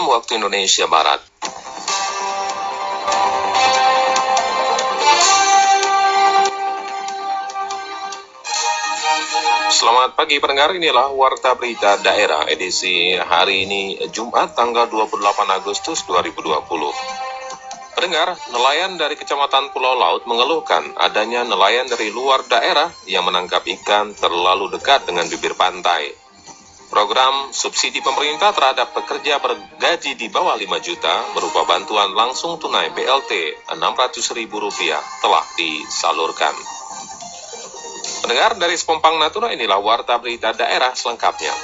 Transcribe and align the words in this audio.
waktu 0.00 0.40
Indonesia 0.40 0.88
Barat. 0.88 1.20
Selamat 9.72 10.16
pagi 10.16 10.40
pendengar, 10.40 10.72
inilah 10.72 11.12
Warta 11.12 11.52
Berita 11.58 12.00
Daerah 12.00 12.48
edisi 12.48 13.12
hari 13.20 13.68
ini 13.68 14.00
Jumat 14.08 14.56
tanggal 14.56 14.88
28 14.88 15.20
Agustus 15.60 16.08
2020. 16.08 16.64
Pendengar, 17.92 18.32
nelayan 18.48 18.96
dari 18.96 19.20
Kecamatan 19.20 19.76
Pulau 19.76 19.92
Laut 19.92 20.24
mengeluhkan 20.24 20.96
adanya 20.96 21.44
nelayan 21.44 21.84
dari 21.84 22.08
luar 22.08 22.40
daerah 22.48 22.88
yang 23.04 23.28
menangkap 23.28 23.60
ikan 23.68 24.16
terlalu 24.16 24.72
dekat 24.72 25.04
dengan 25.04 25.28
bibir 25.28 25.52
pantai. 25.52 26.21
Program 26.92 27.48
subsidi 27.56 28.04
pemerintah 28.04 28.52
terhadap 28.52 28.92
pekerja 28.92 29.40
bergaji 29.40 30.12
di 30.12 30.28
bawah 30.28 30.52
5 30.60 30.68
juta 30.84 31.24
berupa 31.32 31.64
bantuan 31.64 32.12
langsung 32.12 32.60
tunai 32.60 32.92
BLT 32.92 33.64
Rp600.000 33.64 34.52
telah 35.24 35.40
disalurkan. 35.56 36.52
Pendengar 38.20 38.60
dari 38.60 38.76
Sepompang 38.76 39.16
Natuna 39.16 39.56
inilah 39.56 39.80
warta 39.80 40.20
berita 40.20 40.52
daerah 40.52 40.92
selengkapnya. 40.92 41.56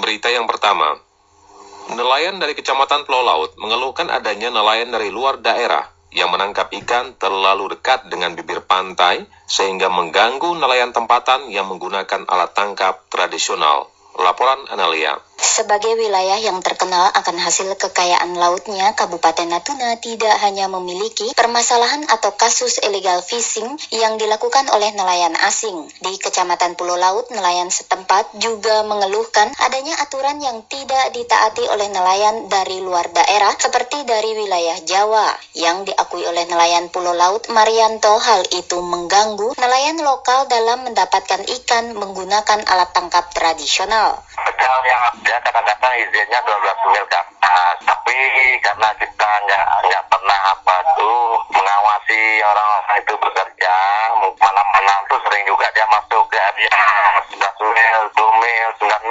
Berita 0.00 0.32
yang 0.32 0.48
pertama, 0.48 1.04
nelayan 1.92 2.40
dari 2.40 2.56
Kecamatan 2.56 3.04
Pulau 3.04 3.28
Laut 3.28 3.52
mengeluhkan 3.60 4.08
adanya 4.08 4.48
nelayan 4.48 4.88
dari 4.88 5.12
luar 5.12 5.36
daerah 5.44 5.93
yang 6.14 6.30
menangkap 6.30 6.70
ikan 6.70 7.18
terlalu 7.18 7.74
dekat 7.74 8.06
dengan 8.06 8.38
bibir 8.38 8.62
pantai 8.62 9.26
sehingga 9.50 9.90
mengganggu 9.90 10.54
nelayan 10.56 10.94
tempatan 10.94 11.50
yang 11.50 11.66
menggunakan 11.66 12.24
alat 12.30 12.54
tangkap 12.54 13.02
tradisional. 13.10 13.90
Laporan 14.14 14.70
Analia. 14.70 15.18
Sebagai 15.44 15.92
wilayah 16.00 16.40
yang 16.40 16.64
terkenal 16.64 17.12
akan 17.12 17.36
hasil 17.36 17.76
kekayaan 17.76 18.32
lautnya, 18.32 18.96
Kabupaten 18.96 19.44
Natuna 19.44 20.00
tidak 20.00 20.40
hanya 20.40 20.72
memiliki 20.72 21.36
permasalahan 21.36 22.08
atau 22.08 22.32
kasus 22.32 22.80
illegal 22.80 23.20
fishing 23.20 23.76
yang 23.92 24.16
dilakukan 24.16 24.72
oleh 24.72 24.96
nelayan 24.96 25.36
asing. 25.44 25.84
Di 26.00 26.16
Kecamatan 26.16 26.80
Pulau 26.80 26.96
Laut, 26.96 27.28
nelayan 27.28 27.68
setempat 27.68 28.40
juga 28.40 28.88
mengeluhkan 28.88 29.52
adanya 29.60 30.00
aturan 30.00 30.40
yang 30.40 30.64
tidak 30.64 31.12
ditaati 31.12 31.68
oleh 31.68 31.92
nelayan 31.92 32.48
dari 32.48 32.80
luar 32.80 33.12
daerah 33.12 33.52
seperti 33.60 34.08
dari 34.08 34.32
wilayah 34.40 34.80
Jawa. 34.80 35.28
Yang 35.52 35.92
diakui 35.92 36.24
oleh 36.24 36.48
nelayan 36.48 36.88
Pulau 36.88 37.12
Laut 37.12 37.44
Marianto, 37.52 38.16
hal 38.16 38.48
itu 38.48 38.80
mengganggu 38.80 39.60
nelayan 39.60 40.00
lokal 40.00 40.48
dalam 40.48 40.88
mendapatkan 40.88 41.44
ikan 41.62 41.92
menggunakan 41.92 42.64
alat 42.64 42.96
tangkap 42.96 43.28
tradisional 43.36 44.24
yang 44.84 45.00
ada 45.00 45.33
kadang-kadang 45.42 45.94
izinnya 45.98 46.40
12 46.46 46.90
mil 46.94 47.04
ke 47.10 47.16
atas 47.18 47.76
tapi 47.82 48.18
karena 48.62 48.88
kita 49.00 49.30
nggak 49.48 49.66
nggak 49.88 50.04
pernah 50.06 50.40
apa 50.54 50.76
tuh 50.94 51.42
mengawasi 51.50 52.20
orang-orang 52.44 52.98
itu 53.02 53.14
bekerja 53.18 53.74
malam-malam 54.38 54.98
tuh 55.10 55.20
sering 55.26 55.44
juga 55.48 55.66
dia 55.74 55.86
masuk 55.90 56.22
ke 56.30 56.38
dia 56.58 56.76
sudah 57.34 57.52
mil, 57.58 58.02
2 58.14 58.42
mil, 58.42 58.68
9 58.78 58.86
mil 58.86 59.03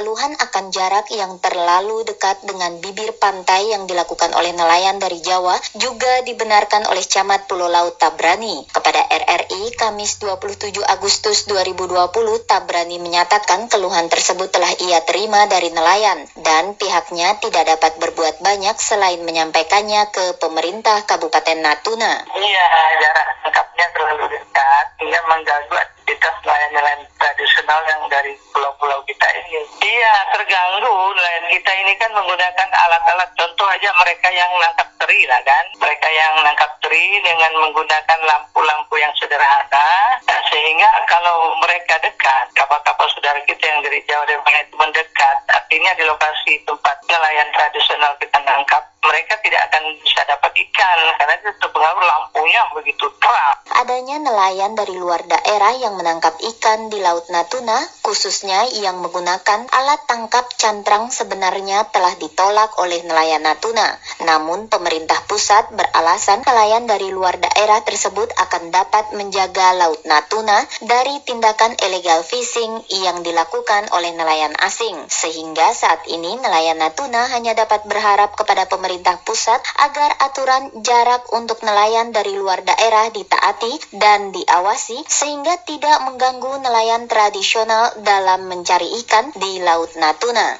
keluhan 0.00 0.32
akan 0.32 0.72
jarak 0.72 1.12
yang 1.12 1.36
terlalu 1.44 2.08
dekat 2.08 2.40
dengan 2.48 2.80
bibir 2.80 3.12
pantai 3.20 3.68
yang 3.68 3.84
dilakukan 3.84 4.32
oleh 4.32 4.56
nelayan 4.56 4.96
dari 4.96 5.20
Jawa 5.20 5.60
juga 5.76 6.24
dibenarkan 6.24 6.88
oleh 6.88 7.04
Camat 7.04 7.44
Pulau 7.44 7.68
Laut 7.68 8.00
Tabrani. 8.00 8.64
Kepada 8.72 8.96
RRI 8.96 9.76
Kamis 9.76 10.16
27 10.24 10.80
Agustus 10.88 11.44
2020, 11.52 12.16
Tabrani 12.48 12.96
menyatakan 12.96 13.68
keluhan 13.68 14.08
tersebut 14.08 14.48
telah 14.48 14.72
ia 14.80 15.04
terima 15.04 15.44
dari 15.52 15.68
nelayan 15.68 16.24
dan 16.40 16.72
pihaknya 16.80 17.36
tidak 17.36 17.68
dapat 17.68 18.00
berbuat 18.00 18.40
banyak 18.40 18.80
selain 18.80 19.20
menyampaikannya 19.20 20.08
ke 20.16 20.40
pemerintah 20.40 21.04
Kabupaten 21.04 21.60
Natuna. 21.60 22.24
Iya, 22.40 22.66
jarak 23.04 23.26
tangkapnya 23.44 23.86
terlalu 23.92 24.32
dekat 24.32 24.86
hingga 24.96 25.20
mengganggu 25.28 25.99
aktivitas 26.10 26.42
nelayan-nelayan 26.42 27.02
tradisional 27.22 27.80
yang 27.86 28.02
dari 28.10 28.34
pulau-pulau 28.50 28.98
kita 29.06 29.30
ini. 29.30 29.62
Iya, 29.78 30.14
terganggu. 30.34 30.90
Nelayan 31.14 31.46
kita 31.54 31.70
ini 31.86 31.94
kan 32.02 32.10
menggunakan 32.10 32.66
alat-alat. 32.66 33.30
Contoh 33.38 33.70
aja 33.70 33.94
mereka 34.02 34.26
yang 34.34 34.50
nangkap 34.58 34.90
teri 34.98 35.22
lah 35.30 35.38
kan. 35.46 35.64
Mereka 35.78 36.08
yang 36.10 36.34
nangkap 36.42 36.66
teri 36.82 37.22
dengan 37.22 37.52
menggunakan 37.62 38.18
lampu-lampu 38.26 38.98
yang 38.98 39.14
sederhana. 39.22 40.18
Sehingga 40.50 40.90
kalau 41.06 41.54
mereka 41.62 41.94
dekat, 42.02 42.58
kapal-kapal 42.58 43.06
saudara 43.14 43.38
kita 43.46 43.62
yang 43.62 43.78
dari 43.86 44.02
Jawa 44.10 44.26
dan 44.26 44.42
Bangka 44.42 44.66
itu 44.66 44.74
mendekat, 44.82 45.36
artinya 45.46 45.94
di 45.94 46.04
lokasi 46.10 46.58
tempat 46.66 46.96
nelayan 47.06 47.46
tradisional 47.54 48.18
kita 48.18 48.38
nangkap, 48.42 48.82
mereka 49.06 49.38
tidak 49.46 49.62
akan 49.70 49.94
bisa 50.02 50.20
dapat 50.26 50.52
ikan 50.58 50.98
karena 51.16 51.34
itu 51.40 51.50
terpengaruh 51.62 52.04
lampunya 52.04 52.60
begitu 52.74 53.06
terang. 53.22 53.56
Adanya 53.80 54.16
nelayan 54.20 54.72
dari 54.76 54.94
luar 54.98 55.22
daerah 55.24 55.72
yang 55.78 55.96
menangkap 56.00 56.40
ikan 56.40 56.88
di 56.88 56.96
Laut 57.04 57.28
Natuna, 57.28 57.76
khususnya 58.00 58.64
yang 58.80 59.04
menggunakan 59.04 59.68
alat 59.68 60.00
tangkap 60.08 60.48
cantrang 60.56 61.12
sebenarnya 61.12 61.84
telah 61.92 62.16
ditolak 62.16 62.80
oleh 62.80 63.04
nelayan 63.04 63.44
Natuna. 63.44 64.00
Namun 64.24 64.72
pemerintah 64.72 65.20
pusat 65.28 65.68
beralasan 65.76 66.40
nelayan 66.48 66.88
dari 66.88 67.12
luar 67.12 67.36
daerah 67.36 67.84
tersebut 67.84 68.32
akan 68.32 68.72
dapat 68.72 69.12
menjaga 69.12 69.76
Laut 69.76 70.00
Natuna 70.08 70.64
dari 70.80 71.20
tindakan 71.28 71.76
illegal 71.84 72.24
fishing 72.24 72.80
yang 73.04 73.20
dilakukan 73.20 73.92
oleh 73.92 74.16
nelayan 74.16 74.56
asing. 74.64 74.96
Sehingga 75.12 75.76
saat 75.76 76.08
ini 76.08 76.40
nelayan 76.40 76.80
Natuna 76.80 77.28
hanya 77.36 77.52
dapat 77.52 77.84
berharap 77.84 78.32
kepada 78.40 78.64
pemerintah 78.64 79.20
pusat 79.26 79.60
agar 79.84 80.16
aturan 80.24 80.72
jarak 80.80 81.28
untuk 81.36 81.60
nelayan 81.60 82.14
dari 82.14 82.32
luar 82.38 82.64
daerah 82.64 83.12
ditaati 83.12 83.98
dan 83.98 84.30
diawasi 84.30 85.02
sehingga 85.10 85.58
tidak 85.66 85.89
mengganggu 85.98 86.62
nelayan 86.62 87.10
tradisional 87.10 87.98
dalam 88.06 88.46
mencari 88.46 88.86
ikan 89.02 89.34
di 89.34 89.58
Laut 89.58 89.90
Natuna. 89.98 90.54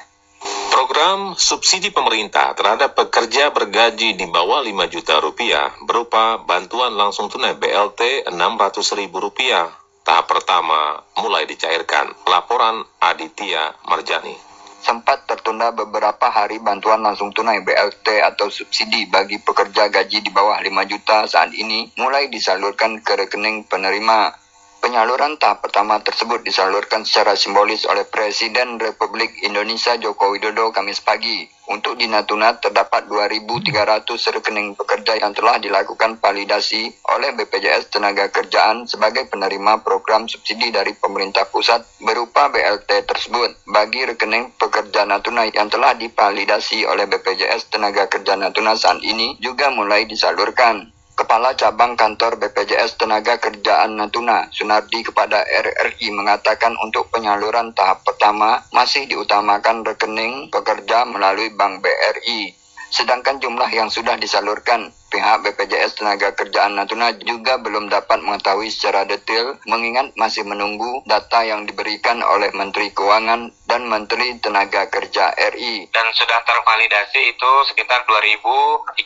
Program 0.67 1.37
subsidi 1.39 1.93
pemerintah 1.93 2.51
terhadap 2.57 2.97
pekerja 2.97 3.53
bergaji 3.55 4.17
di 4.17 4.25
bawah 4.27 4.59
5 4.59 4.91
juta 4.91 5.21
rupiah 5.23 5.71
berupa 5.85 6.41
bantuan 6.43 6.97
langsung 6.97 7.31
tunai 7.31 7.55
BLT 7.55 8.27
600 8.27 8.99
ribu 8.99 9.21
rupiah. 9.23 9.69
Tahap 10.01 10.25
pertama 10.27 10.99
mulai 11.21 11.45
dicairkan. 11.45 12.25
Laporan 12.25 12.81
Aditya 12.99 13.77
Marjani 13.85 14.51
sempat 14.81 15.29
tertunda 15.29 15.69
beberapa 15.69 16.33
hari 16.33 16.57
bantuan 16.57 17.05
langsung 17.05 17.29
tunai 17.29 17.61
BLT 17.61 18.25
atau 18.25 18.49
subsidi 18.49 19.05
bagi 19.05 19.37
pekerja 19.37 19.93
gaji 19.93 20.25
di 20.25 20.33
bawah 20.33 20.57
5 20.57 20.89
juta 20.89 21.29
saat 21.29 21.53
ini 21.53 21.93
mulai 22.01 22.33
disalurkan 22.33 22.97
ke 23.05 23.13
rekening 23.13 23.69
penerima. 23.69 24.40
Penyaluran 24.81 25.37
tahap 25.37 25.61
pertama 25.61 26.01
tersebut 26.01 26.41
disalurkan 26.41 27.05
secara 27.05 27.37
simbolis 27.37 27.85
oleh 27.85 28.01
Presiden 28.01 28.81
Republik 28.81 29.29
Indonesia 29.45 29.93
Joko 29.93 30.33
Widodo 30.33 30.73
Kamis 30.73 30.97
pagi. 31.05 31.45
Untuk 31.69 32.01
di 32.01 32.09
Natuna 32.09 32.57
terdapat 32.57 33.05
2.300 33.05 34.09
rekening 34.09 34.73
pekerja 34.73 35.21
yang 35.21 35.37
telah 35.37 35.61
dilakukan 35.61 36.17
validasi 36.17 36.89
oleh 37.13 37.29
BPJS 37.29 37.93
Tenaga 37.93 38.33
Kerjaan 38.33 38.89
sebagai 38.89 39.29
penerima 39.29 39.85
program 39.85 40.25
subsidi 40.25 40.73
dari 40.73 40.97
pemerintah 40.97 41.45
pusat 41.45 41.85
berupa 42.01 42.49
BLT 42.49 43.05
tersebut. 43.05 43.61
Bagi 43.69 44.09
rekening 44.09 44.57
pekerja 44.57 45.05
Natuna 45.05 45.45
yang 45.45 45.69
telah 45.69 45.93
divalidasi 45.93 46.89
oleh 46.89 47.05
BPJS 47.05 47.69
Tenaga 47.69 48.09
Kerja 48.09 48.33
Natuna 48.33 48.73
saat 48.73 48.97
ini 49.05 49.37
juga 49.37 49.69
mulai 49.69 50.09
disalurkan. 50.09 50.89
Kepala 51.21 51.53
Cabang 51.53 51.93
Kantor 51.93 52.41
BPJS 52.41 52.97
Tenaga 52.97 53.37
Kerjaan 53.37 53.93
Natuna, 53.93 54.49
Sunardi 54.49 55.05
kepada 55.05 55.45
RRI 55.45 56.09
mengatakan 56.17 56.73
untuk 56.81 57.13
penyaluran 57.13 57.77
tahap 57.77 58.01
pertama 58.01 58.65
masih 58.73 59.05
diutamakan 59.05 59.85
rekening 59.85 60.49
pekerja 60.49 61.05
melalui 61.05 61.53
Bank 61.53 61.85
BRI. 61.85 62.60
Sedangkan 62.91 63.39
jumlah 63.39 63.71
yang 63.71 63.87
sudah 63.87 64.19
disalurkan, 64.19 64.91
pihak 65.07 65.47
BPJS 65.47 65.95
Tenaga 66.03 66.35
Kerjaan 66.35 66.75
Natuna 66.75 67.15
juga 67.23 67.55
belum 67.55 67.87
dapat 67.87 68.19
mengetahui 68.19 68.67
secara 68.67 69.07
detail 69.07 69.55
mengingat 69.63 70.11
masih 70.19 70.43
menunggu 70.43 70.99
data 71.07 71.39
yang 71.47 71.63
diberikan 71.63 72.19
oleh 72.19 72.51
Menteri 72.51 72.91
Keuangan 72.91 73.47
dan 73.63 73.87
Menteri 73.87 74.35
Tenaga 74.43 74.91
Kerja 74.91 75.31
RI. 75.55 75.87
Dan 75.87 76.07
sudah 76.11 76.43
tervalidasi 76.43 77.31
itu 77.31 77.51
sekitar 77.71 78.03
2.305 78.03 78.99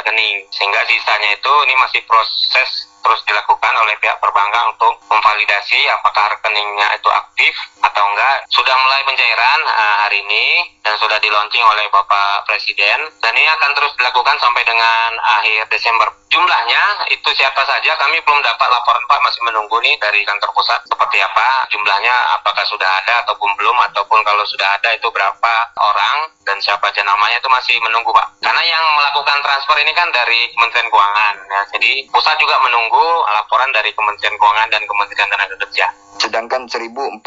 rekening, 0.00 0.36
sehingga 0.48 0.80
sisanya 0.88 1.30
itu 1.36 1.52
ini 1.68 1.74
masih 1.76 2.00
proses 2.08 2.88
terus 3.08 3.24
dilakukan 3.24 3.72
oleh 3.72 3.96
pihak 4.04 4.20
perbankan 4.20 4.68
untuk 4.76 5.00
memvalidasi 5.08 5.80
apakah 5.96 6.28
rekeningnya 6.28 6.92
itu 6.92 7.08
aktif 7.08 7.56
atau 7.80 8.04
enggak. 8.04 8.44
Sudah 8.52 8.76
mulai 8.84 9.00
pencairan 9.08 9.60
uh, 9.64 9.96
hari 10.04 10.20
ini 10.28 10.76
dan 10.84 10.92
sudah 11.00 11.16
di 11.16 11.32
launching 11.32 11.64
oleh 11.64 11.88
Bapak 11.88 12.44
Presiden 12.44 13.08
dan 13.24 13.32
ini 13.32 13.48
akan 13.48 13.70
terus 13.72 13.96
dilakukan 13.96 14.36
sampai 14.36 14.60
dengan 14.68 15.16
akhir 15.40 15.72
Desember. 15.72 16.17
Jumlahnya 16.28 17.08
itu 17.08 17.30
siapa 17.32 17.64
saja 17.64 17.96
kami 17.96 18.20
belum 18.20 18.40
dapat 18.44 18.68
laporan 18.68 19.00
Pak 19.08 19.20
masih 19.24 19.40
menunggu 19.48 19.80
nih 19.80 19.96
dari 19.96 20.20
kantor 20.28 20.52
pusat 20.52 20.76
seperti 20.84 21.24
apa 21.24 21.64
jumlahnya 21.72 22.12
apakah 22.36 22.60
sudah 22.68 22.84
ada 22.84 23.24
ataupun 23.24 23.48
belum 23.56 23.76
ataupun 23.88 24.20
kalau 24.20 24.44
sudah 24.44 24.76
ada 24.76 24.92
itu 24.92 25.08
berapa 25.08 25.52
orang 25.80 26.28
dan 26.44 26.60
siapa 26.60 26.92
aja 26.92 27.00
namanya 27.00 27.40
itu 27.40 27.48
masih 27.48 27.80
menunggu 27.80 28.12
Pak. 28.12 28.44
Karena 28.44 28.60
yang 28.60 28.84
melakukan 28.96 29.40
transfer 29.40 29.76
ini 29.80 29.92
kan 29.96 30.08
dari 30.12 30.52
Kementerian 30.52 30.88
Keuangan 30.92 31.34
ya. 31.48 31.62
Jadi 31.76 31.90
pusat 32.12 32.36
juga 32.36 32.60
menunggu 32.60 33.04
laporan 33.32 33.72
dari 33.72 33.92
Kementerian 33.96 34.36
Keuangan 34.36 34.68
dan 34.68 34.82
Kementerian 34.84 35.28
Tenaga 35.32 35.56
Kerja. 35.64 35.86
Sedangkan 36.18 36.66
1.400 36.66 37.22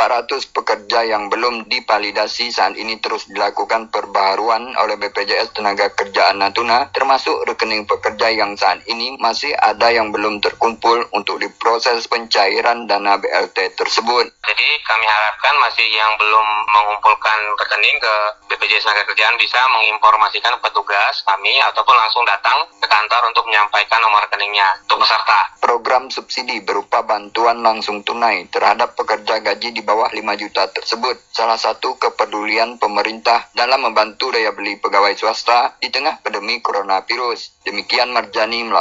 pekerja 0.51 0.99
yang 1.07 1.31
belum 1.31 1.71
divalidasi 1.71 2.51
saat 2.51 2.75
ini 2.75 2.99
terus 2.99 3.23
dilakukan 3.31 3.87
perbaharuan 3.87 4.75
oleh 4.75 4.99
BPJS 4.99 5.55
Tenaga 5.55 5.87
Kerjaan 5.95 6.43
Natuna, 6.43 6.91
termasuk 6.91 7.47
rekening 7.47 7.87
pekerja 7.87 8.27
yang 8.35 8.59
saat 8.59 8.83
ini 8.90 8.90
masih 9.21 9.53
ada 9.55 9.87
yang 9.93 10.09
belum 10.09 10.41
terkumpul 10.41 11.07
untuk 11.15 11.37
diproses 11.37 12.09
pencairan 12.09 12.89
dana 12.89 13.15
BLT 13.15 13.77
tersebut. 13.77 14.25
Jadi 14.43 14.67
kami 14.83 15.05
harapkan 15.05 15.55
masih 15.61 15.87
yang 15.93 16.11
belum 16.17 16.47
mengumpulkan 16.67 17.39
rekening 17.55 17.97
ke 18.01 18.13
BPJS 18.51 18.83
Tenaga 18.83 19.07
Kerjaan 19.07 19.39
bisa 19.39 19.61
menginformasikan 19.71 20.57
petugas 20.59 21.23
kami 21.23 21.55
ataupun 21.71 21.95
langsung 21.95 22.25
datang 22.27 22.67
ke 22.81 22.87
kantor 22.89 23.31
untuk 23.31 23.47
menyampaikan 23.47 24.03
nomor 24.03 24.25
rekeningnya 24.27 24.67
untuk 24.89 25.05
peserta. 25.05 25.53
Program 25.61 26.11
subsidi 26.11 26.59
berupa 26.59 27.05
bantuan 27.05 27.63
langsung 27.63 28.03
tunai 28.03 28.49
terhadap 28.51 28.97
pekerja 28.97 29.39
gaji 29.39 29.71
di 29.71 29.81
bawah 29.85 30.11
5 30.11 30.41
juta 30.41 30.67
tersebut 30.73 31.15
salah 31.31 31.55
satu 31.55 31.95
kepedulian 31.95 32.75
pemerintah 32.75 33.47
dalam 33.55 33.87
membantu 33.87 34.33
daya 34.33 34.51
beli 34.51 34.75
pegawai 34.81 35.15
swasta 35.15 35.79
di 35.79 35.87
tengah 35.87 36.19
pandemi 36.19 36.59
coronavirus. 36.59 37.63
Demikian 37.63 38.11
Marjani 38.11 38.67
melaporkan. 38.67 38.80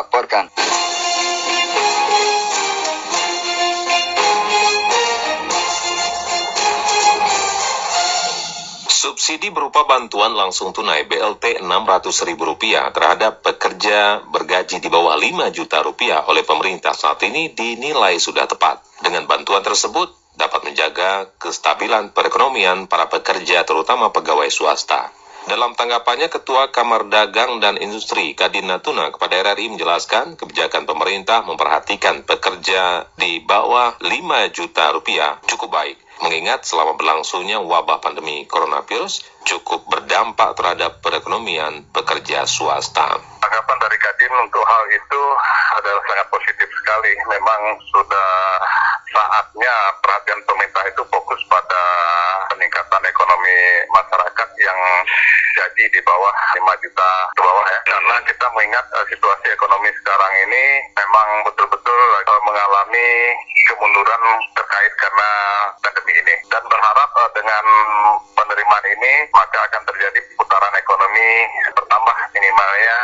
Subsidi 9.00 9.52
berupa 9.52 9.85
bantuan 9.85 10.32
langsung 10.32 10.73
tunai 10.73 11.05
BLT 11.05 11.61
Rp600.000 11.61 12.41
terhadap 12.93 13.44
pekerja 13.44 14.25
bergaji 14.25 14.81
di 14.81 14.88
bawah 14.88 15.17
5 15.17 15.52
juta 15.52 15.85
rupiah 15.85 16.25
oleh 16.29 16.41
pemerintah 16.44 16.96
saat 16.96 17.20
ini 17.29 17.53
dinilai 17.53 18.17
sudah 18.17 18.49
tepat. 18.49 18.81
Dengan 19.05 19.29
bantuan 19.29 19.61
tersebut 19.61 20.37
dapat 20.41 20.64
menjaga 20.64 21.29
kestabilan 21.37 22.17
perekonomian 22.17 22.88
para 22.88 23.12
pekerja 23.12 23.64
terutama 23.69 24.08
pegawai 24.08 24.49
swasta. 24.49 25.19
Dalam 25.50 25.75
tanggapannya, 25.75 26.31
Ketua 26.31 26.70
Kamar 26.70 27.11
Dagang 27.11 27.58
dan 27.58 27.75
Industri 27.75 28.38
Kadin 28.38 28.70
Natuna 28.70 29.11
kepada 29.11 29.35
RRI 29.50 29.75
menjelaskan 29.75 30.38
kebijakan 30.38 30.87
pemerintah 30.87 31.43
memperhatikan 31.43 32.23
pekerja 32.23 33.11
di 33.19 33.43
bawah 33.43 33.99
5 33.99 34.55
juta 34.55 34.94
rupiah 34.94 35.43
cukup 35.50 35.75
baik 35.75 35.99
mengingat 36.23 36.62
selama 36.62 36.94
berlangsungnya 36.94 37.58
wabah 37.67 37.99
pandemi 37.99 38.47
coronavirus 38.47 39.26
cukup 39.43 39.91
berdampak 39.91 40.55
terhadap 40.55 41.02
perekonomian 41.02 41.82
pekerja 41.91 42.46
swasta. 42.46 43.19
Tanggapan 43.43 43.76
dari 43.82 43.99
Kadin 43.99 44.31
untuk 44.38 44.62
hal 44.62 44.85
itu 44.94 45.23
adalah 45.82 46.03
sangat 46.06 46.26
positif 46.31 46.69
sekali. 46.79 47.12
Memang 47.26 47.61
sudah 47.91 48.31
saatnya 49.10 49.74
perhatian 50.02 50.40
pemerintah 50.46 50.82
itu 50.86 51.02
fokus 51.10 51.40
pada 51.50 51.82
peningkatan 52.54 53.02
ekonomi 53.06 53.58
masyarakat 53.90 54.48
yang 54.62 54.78
jadi 55.58 55.84
di 55.90 56.00
bawah 56.06 56.34
5 56.56 56.82
juta 56.82 57.10
ke 57.34 57.42
bawah 57.42 57.66
ya. 57.66 57.80
Karena 57.90 58.14
kita 58.24 58.46
mengingat 58.54 58.86
uh, 58.94 59.04
situasi 59.10 59.46
ekonomi 59.50 59.90
sekarang 60.00 60.32
ini 60.46 60.64
memang 60.94 61.28
betul-betul 61.50 62.00
uh, 62.24 62.40
mengalami 62.46 63.10
kemunduran 63.66 64.22
terkait 64.54 64.92
karena 64.98 65.30
pandemi 65.82 66.12
ini. 66.16 66.34
Dan 66.48 66.62
berharap 66.70 67.10
uh, 67.18 67.30
dengan 67.34 67.64
penerimaan 68.38 68.86
ini 68.94 69.12
maka 69.34 69.58
akan 69.68 69.82
terjadi 69.90 70.20
putaran 70.38 70.74
ekonomi 70.78 71.30
bertambah 71.74 72.16
minimalnya 72.32 72.96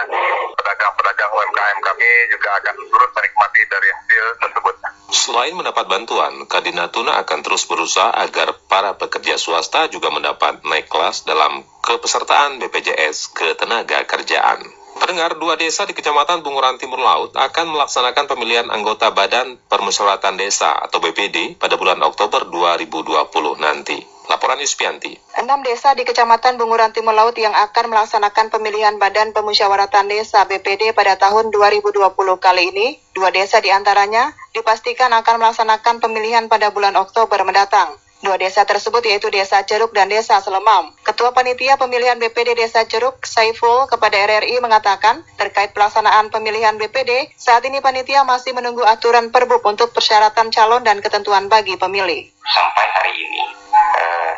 pedagang-pedagang 0.55 1.31
UMKM 1.35 1.79
kami 1.83 2.11
juga 2.31 2.49
akan 2.63 2.75
turut 2.79 3.11
menikmati 3.15 3.61
dari 3.69 3.89
hasil 3.91 4.25
tersebut. 4.43 4.75
Selain 5.17 5.55
mendapat 5.55 5.87
bantuan, 5.97 6.45
Kadin 6.45 6.77
Natuna 6.77 7.17
akan 7.25 7.41
terus 7.41 7.65
berusaha 7.65 8.13
agar 8.13 8.53
para 8.69 9.01
pekerja 9.01 9.41
swasta 9.41 9.89
juga 9.89 10.13
mendapat 10.13 10.61
naik 10.61 10.93
kelas 10.93 11.25
dalam 11.25 11.65
kepesertaan 11.81 12.61
BPJS 12.61 13.33
Ketenaga 13.33 14.05
Kerjaan. 14.05 14.61
Pendengar 15.01 15.41
dua 15.41 15.57
desa 15.57 15.89
di 15.89 15.97
Kecamatan 15.97 16.45
Bunguran 16.45 16.77
Timur 16.77 17.01
Laut 17.01 17.33
akan 17.33 17.73
melaksanakan 17.73 18.29
pemilihan 18.29 18.69
anggota 18.69 19.09
Badan 19.09 19.57
Permusyawaratan 19.73 20.37
Desa 20.37 20.77
atau 20.85 21.01
BPD 21.01 21.57
pada 21.57 21.81
bulan 21.81 22.05
Oktober 22.05 22.45
2020 22.45 23.57
nanti. 23.57 24.16
Laporan 24.27 24.59
Yuspianti. 24.59 25.15
Enam 25.39 25.63
desa 25.63 25.95
di 25.95 26.03
Kecamatan 26.03 26.59
Bunguran 26.59 26.91
Timur 26.91 27.15
Laut 27.15 27.35
yang 27.39 27.55
akan 27.55 27.91
melaksanakan 27.95 28.51
pemilihan 28.51 28.99
Badan 28.99 29.31
Pemusyawaratan 29.31 30.11
Desa 30.11 30.43
BPD 30.45 30.91
pada 30.93 31.15
tahun 31.15 31.55
2020 31.55 32.03
kali 32.43 32.63
ini, 32.75 32.99
dua 33.15 33.31
desa 33.31 33.63
di 33.63 33.71
antaranya 33.71 34.35
dipastikan 34.51 35.15
akan 35.15 35.39
melaksanakan 35.39 36.03
pemilihan 36.03 36.51
pada 36.51 36.75
bulan 36.75 36.99
Oktober 36.99 37.39
mendatang. 37.47 37.95
Dua 38.25 38.41
desa 38.41 38.65
tersebut 38.65 39.05
yaitu 39.05 39.29
Desa 39.29 39.61
Ceruk 39.69 39.93
dan 39.93 40.09
Desa 40.09 40.41
Selemam. 40.41 40.91
Ketua 41.05 41.37
Panitia 41.37 41.77
Pemilihan 41.77 42.17
BPD 42.17 42.57
Desa 42.57 42.89
Ceruk, 42.89 43.21
Saiful, 43.29 43.85
kepada 43.93 44.17
RRI 44.17 44.57
mengatakan, 44.65 45.21
terkait 45.37 45.77
pelaksanaan 45.77 46.33
pemilihan 46.33 46.81
BPD, 46.81 47.29
saat 47.37 47.63
ini 47.69 47.85
panitia 47.85 48.25
masih 48.25 48.57
menunggu 48.57 48.83
aturan 48.89 49.29
perbuk 49.29 49.61
untuk 49.69 49.93
persyaratan 49.93 50.49
calon 50.49 50.81
dan 50.81 51.05
ketentuan 51.05 51.53
bagi 51.53 51.77
pemilih. 51.77 52.33
Sampai 52.41 52.87
hari 52.89 53.13
ini, 53.21 53.43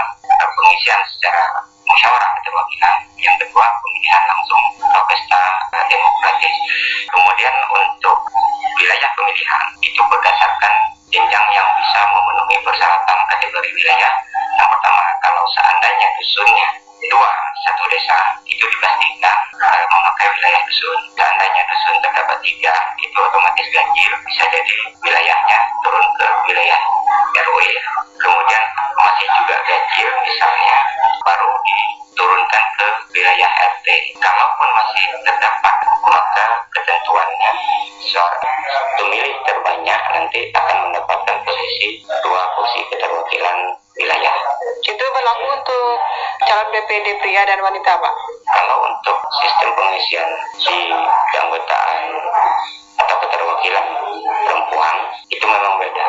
pengisian 0.57 1.01
secara 1.09 1.43
musyawarah 1.87 2.31
keterwakilan, 2.41 2.95
yang 3.17 3.35
kedua 3.41 3.65
pemilihan 3.65 4.23
langsung 4.29 4.61
atau 4.83 5.03
pesta 5.09 5.41
demokratis. 5.87 6.55
Kemudian 7.07 7.55
untuk 7.71 8.17
wilayah 8.77 9.09
pemilihan 9.15 9.63
itu 9.81 10.01
berdasarkan 10.11 10.73
jenjang 11.09 11.47
yang 11.55 11.67
bisa 11.79 11.99
memenuhi 12.11 12.57
persyaratan 12.61 13.19
kategori 13.31 13.69
wilayah. 13.73 14.11
Yang 14.59 14.69
pertama, 14.75 15.03
kalau 15.23 15.43
seandainya 15.55 16.07
dusunnya 16.19 16.67
dua 17.07 17.31
satu 17.67 17.83
desa 17.91 18.17
itu 18.47 18.63
dipastikan 18.63 19.39
uh, 19.59 19.83
memakai 19.91 20.27
wilayah 20.31 20.61
dusun. 20.63 20.99
Seandainya 21.19 21.63
dusun 21.67 21.95
terdapat 21.99 22.37
tiga, 22.39 22.73
itu 22.95 23.17
otomatis 23.19 23.67
ganjil. 23.75 24.11
Bisa 24.23 24.43
jadi 24.47 24.73
wilayahnya 25.03 25.59
turun 25.83 26.07
ke 26.15 26.27
wilayah 26.47 26.79
RW. 27.43 27.59
Kemudian 28.23 28.63
masih 28.95 29.27
juga 29.35 29.55
ganjil 29.67 30.09
misalnya 30.23 30.77
baru 31.27 31.51
diturunkan 31.67 32.63
ke 32.79 32.87
wilayah 33.19 33.51
RT. 33.75 33.87
Kalaupun 34.15 34.69
masih 34.71 35.03
terdampak 35.27 35.75
maka 36.07 36.45
ketentuannya 36.71 37.51
seorang 37.99 38.55
pemilih 38.95 39.35
terbanyak 39.43 40.01
nanti 40.15 40.39
akan 40.55 40.77
mendapatkan 40.87 41.37
posisi 41.43 41.99
dua 42.23 42.41
kursi 42.55 42.79
keterwakilan 42.95 43.57
wilayah. 43.99 44.35
Untuk 45.67 45.99
calon 46.47 46.71
BPD 46.71 47.19
pria 47.19 47.43
dan 47.43 47.59
wanita, 47.59 47.99
Pak? 47.99 48.13
Kalau 48.55 48.87
untuk 48.87 49.19
sistem 49.43 49.67
pengisian 49.75 50.31
di 50.63 50.95
keanggotaan 51.35 52.07
atau 53.03 53.15
keterwakilan 53.19 53.85
perempuan 54.47 54.95
itu 55.27 55.43
memang 55.43 55.75
beda. 55.75 56.07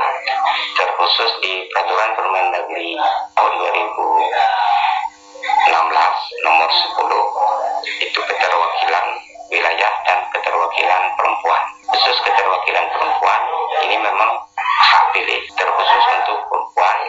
Terkhusus 0.78 1.42
di 1.42 1.66
peraturan 1.74 2.14
Permendagri 2.14 3.02
tahun 3.34 3.52
2016 3.58 4.30
nomor 6.46 6.70
10 6.70 7.98
itu 7.98 8.20
keterwakilan 8.30 9.06
wilayah 9.50 9.92
dan 10.06 10.18
keterwakilan 10.38 11.02
perempuan. 11.18 11.62
Khusus 11.90 12.14
keterwakilan 12.22 12.86
perempuan 12.94 13.40
ini 13.90 14.06
memang 14.06 14.38
hak 14.62 15.04
pilih 15.18 15.42
terkhusus 15.58 16.04
untuk 16.14 16.46
perempuan. 16.46 17.07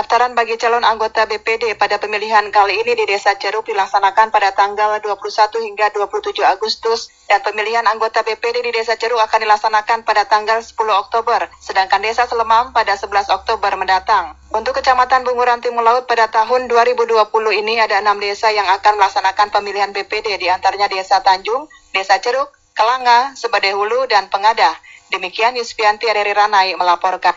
Pendaftaran 0.00 0.32
bagi 0.32 0.56
calon 0.56 0.80
anggota 0.80 1.28
BPD 1.28 1.76
pada 1.76 2.00
pemilihan 2.00 2.48
kali 2.48 2.80
ini 2.80 2.96
di 2.96 3.04
Desa 3.04 3.36
Ceruk 3.36 3.68
dilaksanakan 3.68 4.32
pada 4.32 4.48
tanggal 4.56 4.96
21 4.96 5.20
hingga 5.60 5.92
27 5.92 6.40
Agustus 6.40 7.12
dan 7.28 7.44
pemilihan 7.44 7.84
anggota 7.84 8.24
BPD 8.24 8.64
di 8.64 8.72
Desa 8.72 8.96
Ceruk 8.96 9.20
akan 9.20 9.44
dilaksanakan 9.44 10.08
pada 10.08 10.24
tanggal 10.24 10.64
10 10.64 10.72
Oktober, 10.72 11.52
sedangkan 11.60 12.00
Desa 12.00 12.24
Selemam 12.24 12.72
pada 12.72 12.96
11 12.96 13.28
Oktober 13.28 13.76
mendatang. 13.76 14.40
Untuk 14.56 14.80
Kecamatan 14.80 15.20
Bunguran 15.20 15.60
Timur 15.60 15.84
Laut 15.84 16.08
pada 16.08 16.32
tahun 16.32 16.72
2020 16.72 17.20
ini 17.60 17.76
ada 17.84 18.00
enam 18.00 18.16
desa 18.16 18.48
yang 18.48 18.72
akan 18.72 18.96
melaksanakan 18.96 19.52
pemilihan 19.52 19.92
BPD, 19.92 20.40
di 20.40 20.48
antaranya 20.48 20.88
Desa 20.88 21.20
Tanjung, 21.20 21.68
Desa 21.92 22.16
Ceruk, 22.24 22.48
Kelanga, 22.72 23.36
Sebadehulu, 23.36 24.08
dan 24.08 24.32
Pengadah. 24.32 24.80
Demikian 25.12 25.60
Yuspianti 25.60 26.08
Aderi 26.08 26.32
Ranai 26.32 26.72
melaporkan. 26.72 27.36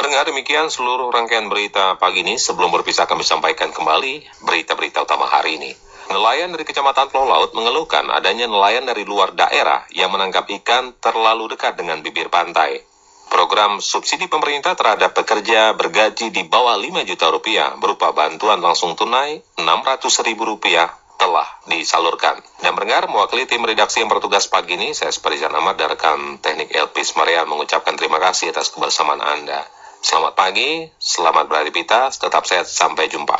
Pendengar 0.00 0.32
demikian 0.32 0.72
seluruh 0.72 1.12
rangkaian 1.12 1.52
berita 1.52 2.00
pagi 2.00 2.24
ini. 2.24 2.40
Sebelum 2.40 2.72
berpisah 2.72 3.04
kami 3.04 3.20
sampaikan 3.20 3.68
kembali 3.68 4.40
berita-berita 4.48 5.04
utama 5.04 5.28
hari 5.28 5.60
ini. 5.60 5.76
Nelayan 6.08 6.56
dari 6.56 6.64
Kecamatan 6.64 7.12
Pulau 7.12 7.28
Laut 7.28 7.52
mengeluhkan 7.52 8.08
adanya 8.08 8.48
nelayan 8.48 8.88
dari 8.88 9.04
luar 9.04 9.36
daerah 9.36 9.84
yang 9.92 10.08
menangkap 10.08 10.48
ikan 10.56 10.96
terlalu 11.04 11.52
dekat 11.52 11.76
dengan 11.76 12.00
bibir 12.00 12.32
pantai. 12.32 12.80
Program 13.28 13.84
subsidi 13.84 14.24
pemerintah 14.24 14.72
terhadap 14.72 15.12
pekerja 15.12 15.76
bergaji 15.76 16.32
di 16.32 16.48
bawah 16.48 16.80
5 16.80 17.04
juta 17.04 17.28
rupiah 17.28 17.76
berupa 17.76 18.16
bantuan 18.16 18.56
langsung 18.64 18.96
tunai 18.96 19.44
600 19.60 20.00
ribu 20.24 20.48
rupiah 20.48 20.88
telah 21.20 21.44
disalurkan. 21.68 22.40
Dan 22.64 22.72
mendengar 22.72 23.04
mewakili 23.04 23.44
tim 23.44 23.60
redaksi 23.60 24.00
yang 24.00 24.08
bertugas 24.08 24.48
pagi 24.48 24.80
ini, 24.80 24.96
saya 24.96 25.12
Sparijan 25.12 25.52
Ahmad 25.52 25.76
dan 25.76 25.92
rekan 25.92 26.40
teknik 26.40 26.72
Elpis 26.72 27.12
Marian 27.20 27.44
mengucapkan 27.44 28.00
terima 28.00 28.16
kasih 28.16 28.48
atas 28.48 28.72
kebersamaan 28.72 29.20
Anda. 29.20 29.60
Selamat 30.00 30.32
pagi, 30.32 30.88
selamat 30.96 31.44
beraktivitas, 31.44 32.16
tetap 32.16 32.48
sehat, 32.48 32.64
sampai 32.64 33.12
jumpa. 33.12 33.36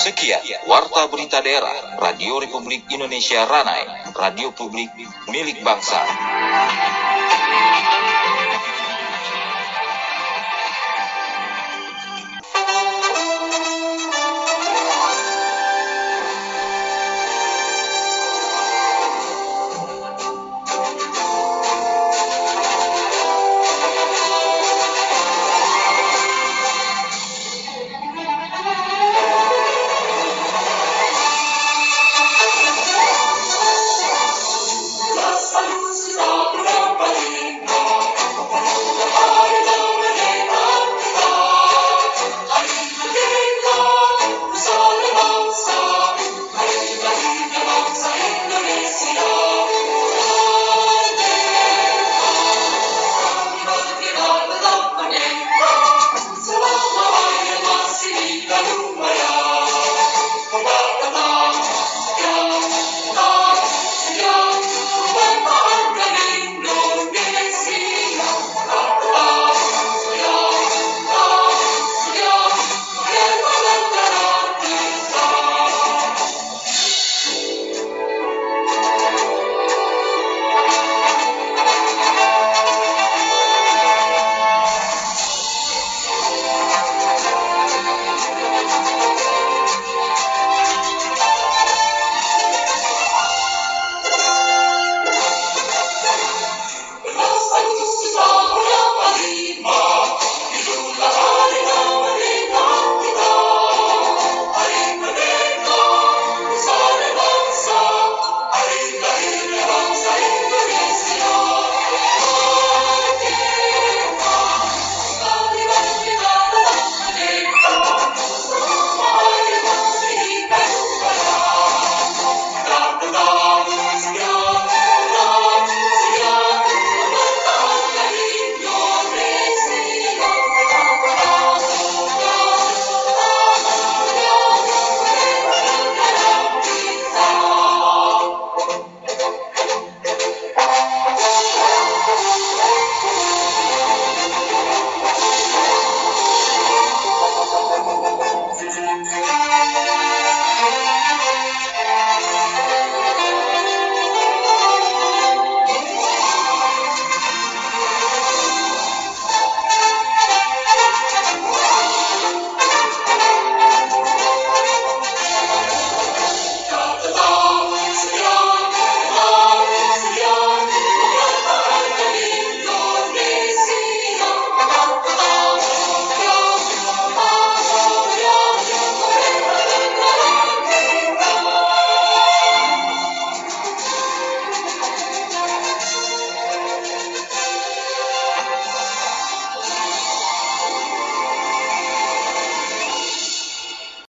Sekian 0.00 0.40
Warta 0.64 1.04
Berita 1.12 1.44
Daerah 1.44 2.00
Radio 2.00 2.40
Republik 2.40 2.88
Indonesia 2.88 3.44
Ranai 3.44 3.84
Radio 4.16 4.56
Publik 4.56 4.88
milik 5.28 5.60
bangsa 5.60 6.00